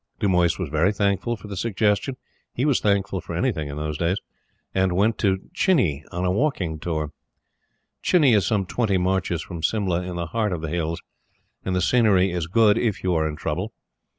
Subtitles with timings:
[0.19, 2.17] Dumoise was very thankful for the suggestion
[2.55, 4.17] he was thankful for anything in those days
[4.73, 7.11] and went to Chini on a walking tour.
[8.01, 11.03] Chini is some twenty marches from Simla, in the heart of the Hills,
[11.63, 13.73] and the scenery is good if you are in trouble.